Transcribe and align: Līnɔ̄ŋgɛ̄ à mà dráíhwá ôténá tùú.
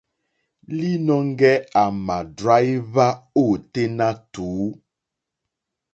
Līnɔ̄ŋgɛ̄ 0.77 1.53
à 1.81 1.83
mà 2.05 2.17
dráíhwá 2.37 3.07
ôténá 3.43 4.07
tùú. 4.31 4.65